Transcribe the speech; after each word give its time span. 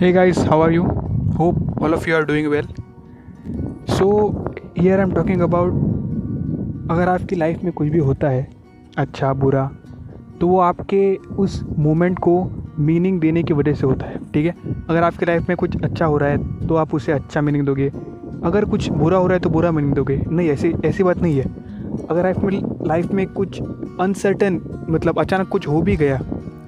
Hey 0.00 0.12
guys, 0.12 0.38
how 0.44 0.62
are 0.62 0.70
you? 0.72 0.84
Hope 1.36 1.56
all 1.78 1.92
of 1.92 2.06
you 2.06 2.14
are 2.14 2.24
doing 2.24 2.48
well. 2.48 2.66
So, 3.86 4.06
here 4.74 4.98
I'm 4.98 5.10
talking 5.16 5.42
about 5.46 5.74
अगर 6.90 7.08
आपकी 7.08 7.36
life 7.36 7.64
में 7.64 7.72
कुछ 7.72 7.88
भी 7.88 7.98
होता 7.98 8.28
है 8.28 8.48
अच्छा 8.98 9.32
बुरा 9.32 9.70
तो 10.40 10.48
वो 10.48 10.60
आपके 10.60 11.16
उस 11.16 11.60
मोमेंट 11.78 12.18
को 12.18 12.34
मीनिंग 12.78 13.20
देने 13.20 13.42
की 13.42 13.54
वजह 13.54 13.74
से 13.74 13.86
होता 13.86 14.06
है 14.06 14.18
ठीक 14.34 14.46
है? 14.46 14.54
अगर 14.88 15.02
आपकी 15.02 15.26
लाइफ 15.26 15.48
में 15.48 15.56
कुछ 15.56 15.76
अच्छा 15.82 16.06
हो 16.06 16.16
रहा 16.16 16.28
है 16.28 16.66
तो 16.66 16.76
आप 16.76 16.94
उसे 16.94 17.12
अच्छा 17.12 17.40
मीनिंग 17.40 17.66
दोगे। 17.66 17.88
अगर 18.44 18.64
कुछ 18.64 18.88
बुरा 18.88 19.18
हो 19.18 19.26
रहा 19.26 19.34
है 19.34 19.40
तो 19.40 19.50
बुरा 19.50 19.72
मीनिंग 19.72 19.94
दोगे। 19.94 20.20
नहीं 20.28 20.48
ऐसी 20.48 20.72
ऐसी 20.84 21.02
बात 21.02 21.18
नहीं 21.18 21.36
है। 21.36 21.44
अगर 22.10 22.22
लाइफ 22.22 22.38
में 22.38 22.86
लाइफ 22.86 23.12
में 23.12 23.26
कुछ 23.26 23.62
अनसर्टन 24.00 24.60
मतलब 24.90 25.20
अचानक 25.20 25.48
कुछ 25.48 25.68
हो 25.68 25.82
भी 25.82 25.96
गया 25.96 26.20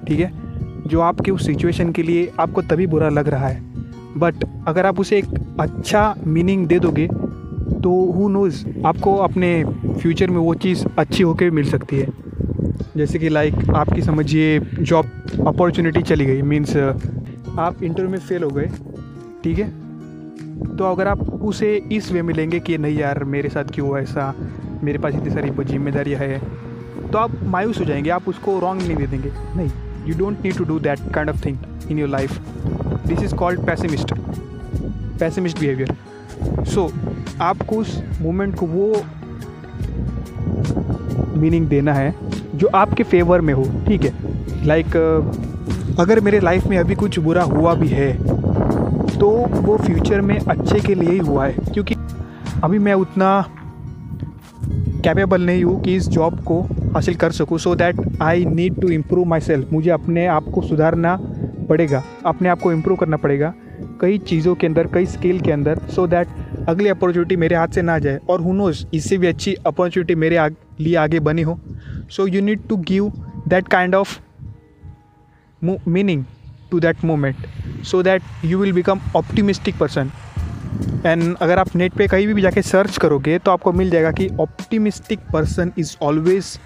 ठीक 0.07 0.19
है? 0.19 0.42
जो 0.87 1.01
आपके 1.01 1.31
उस 1.31 1.45
सिचुएशन 1.45 1.91
के 1.91 2.03
लिए 2.03 2.31
आपको 2.39 2.61
तभी 2.61 2.87
बुरा 2.87 3.09
लग 3.09 3.27
रहा 3.27 3.47
है। 3.47 3.61
बट 4.17 4.45
अगर 4.67 4.85
आप 4.85 4.99
उसे 4.99 5.17
एक 5.17 5.57
अच्छा 5.59 6.15
मीनिंग 6.27 6.67
दे 6.67 6.79
दोगे 6.79 7.07
तो 7.83 7.91
हु 8.11 8.27
नोज़ 8.29 8.65
आपको 8.85 9.15
अपने 9.17 9.63
फ्यूचर 10.01 10.29
में 10.29 10.37
वो 10.37 10.53
चीज़ 10.55 10.85
अच्छी 10.99 11.23
होकर 11.23 11.49
मिल 11.51 11.65
सकती 11.65 11.99
है। 11.99 12.07
जैसे 12.97 13.19
कि 13.19 13.29
लाइक 13.29 13.69
आपकी 13.75 14.01
समझिए 14.01 14.59
जॉब 14.59 15.05
अपॉर्चुनिटी 15.47 16.01
चली 16.01 16.25
गई 16.25 16.41
मीन्स 16.41 16.75
आप 16.77 17.83
इंटरव्यू 17.83 18.11
में 18.11 18.19
फेल 18.19 18.43
हो 18.43 18.49
गए, 18.49 18.69
ठीक 19.43 19.59
है? 19.59 19.69
तो 20.77 20.83
अगर 20.83 21.07
आप 21.07 21.21
उसे 21.43 21.75
इस 21.91 22.11
वे 22.11 22.21
में 22.21 22.33
लेंगे 22.33 22.59
कि 22.59 22.77
नहीं 22.77 22.97
यार, 22.97 23.23
मेरे 23.23 23.49
साथ 23.49 23.63
क्यों 23.65 23.97
ऐसा, 23.97 24.33
मेरे 24.83 24.97
पास 24.97 25.15
इतनी 25.15 25.29
सारी 25.29 25.51
जिम्मेदारियाँ 25.63 26.19
है 26.19 26.39
तो 27.03 27.17
आप 27.17 27.31
मायूस 27.43 27.79
हो 27.79 27.85
जाएँगे, 27.85 28.09
आप 28.09 28.27
उसको 28.27 28.59
रॉन्ग 28.59 28.81
नहीं 28.81 28.95
दे 28.95 29.07
देंगे। 29.07 29.31
नहीं। 29.57 29.69
You 30.05 30.13
don't 30.13 30.43
need 30.43 30.55
to 30.55 30.65
do 30.65 30.79
that 30.79 31.03
kind 31.13 31.29
of 31.29 31.39
thing 31.39 31.57
in 31.89 31.97
your 31.97 32.07
life 32.07 32.39
this 33.05 33.21
is 33.21 33.33
called 33.33 33.65
pessimist 33.67 34.13
pessimist 35.17 35.59
behavior 35.59 35.89
so 36.65 36.89
आपको 37.41 37.75
उस 37.75 38.01
मोमेंट 38.21 38.55
को 38.55 38.65
वो 38.65 38.93
मीनिंग 41.37 41.67
देना 41.67 41.93
है 41.93 42.13
जो 42.55 42.67
आपके 42.75 43.03
फेवर 43.03 43.41
में 43.41 43.53
हो 43.53 43.63
ठीक 43.87 44.03
है 44.03 44.65
लाइक 44.65 44.85
like, 44.85 45.99
अगर 45.99 46.19
मेरे 46.19 46.39
लाइफ 46.39 46.67
में 46.67 46.77
अभी 46.77 46.95
कुछ 46.95 47.19
बुरा 47.19 47.43
हुआ 47.43 47.73
भी 47.75 47.87
है 47.87 48.11
तो 49.19 49.29
वो 49.61 49.77
फ्यूचर 49.77 50.21
में 50.21 50.37
अच्छे 50.39 50.79
के 50.79 50.95
लिए 50.95 51.11
ही 51.11 51.17
हुआ 51.17 51.45
है 51.45 51.73
क्योंकि 51.73 51.95
अभी 52.63 52.79
मैं 52.79 52.93
उतना 52.93 53.33
कैपेबल 55.03 55.41
नहीं 55.41 55.63
हूँ 55.63 55.81
कि 55.83 55.95
इस 55.95 56.07
जॉब 56.09 56.39
को 56.43 56.61
हासिल 56.93 57.15
कर 57.15 57.31
सकूँ। 57.31 57.57
So 57.57 57.75
that 57.75 57.95
I 58.21 58.45
need 58.45 58.79
to 58.81 58.89
improve 58.89 59.25
myself 59.41 59.71
मुझे 59.73 59.89
अपने 59.91 60.25
आप 60.27 60.45
को 60.53 60.61
सुधारना 60.61 61.17
पड़ेगा। 61.69 62.03
अपने 62.25 62.49
आप 62.49 62.61
को 62.61 62.71
इम्प्रूव 62.71 62.97
करना 62.97 63.17
पड़ेगा 63.17 63.53
कई 64.01 64.17
चीज़ों 64.19 64.53
के 64.55 64.67
अंदर 64.67 64.87
कई 64.93 65.05
स्किल 65.05 65.39
के 65.39 65.51
अंदर। 65.51 65.79
सो 65.79 66.01
so 66.01 66.09
दैट 66.09 66.27
अगली 66.69 66.89
अपॉर्चुनिटी 66.89 67.35
मेरे 67.35 67.55
हाथ 67.55 67.67
से 67.67 67.81
ना 67.81 67.97
जाए। 67.99 68.19
और 68.29 68.41
हुनोज 68.41 68.85
इससे 68.93 69.17
भी 69.17 69.27
अच्छी 69.27 69.53
अपॉर्चुनिटी 69.65 70.15
मेरे 70.15 70.37
आग, 70.37 70.55
लिए 70.79 70.95
आगे 70.95 71.19
बनी 71.19 71.41
हो। 71.41 71.59
So 72.09 72.27
you 72.27 72.41
need 72.41 72.67
to 72.69 72.77
give 72.87 73.11
that 73.47 73.67
kind 73.67 73.95
of 73.95 74.19
meaning 75.61 76.23
to 76.71 76.79
that 76.79 77.03
moment 77.05 77.35
so 77.83 78.03
that 78.03 78.21
you 78.45 78.59
will 78.59 78.73
become 78.73 78.99
optimistic 79.15 79.77
person 79.79 80.11
and 81.05 81.35
अगर 81.35 81.59
आप 81.59 81.75
नेट 81.75 81.93
पे 81.93 82.07
कहीं 82.07 82.27
भी 82.27 82.41
जाके 82.41 82.61
सर्च 82.61 82.97
करोगे 82.97 83.37
तो 83.39 83.51
आपको 83.51 83.71
मिल 83.73 83.89
जाएगा 83.89 84.11
कि 84.11 84.29
optimistic 84.39 85.19
person 85.33 85.71
is 85.77 85.95
always 86.01 86.57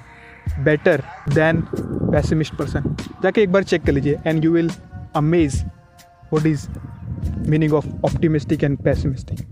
better 0.59 1.03
than 1.29 1.61
pessimist 1.73 2.55
person 2.55 2.95
जाके 3.23 3.41
एक 3.41 3.51
बार 3.51 3.63
चेक 3.63 3.83
कर 3.85 3.91
लीजिए 3.91 4.17
and 4.25 4.45
you 4.45 4.51
will 4.51 4.71
amaze 5.15 5.63
what 6.33 6.45
is 6.45 6.67
meaning 7.49 7.73
of 7.73 7.87
optimistic 8.05 8.63
and 8.63 8.77
pessimistic 8.83 9.45